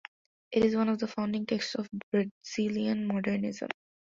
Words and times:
It 0.51 0.65
is 0.65 0.75
one 0.75 0.89
of 0.89 0.97
the 0.97 1.07
founding 1.07 1.45
texts 1.45 1.75
of 1.75 1.87
Brazilian 2.11 3.05
modernism. 3.05 3.69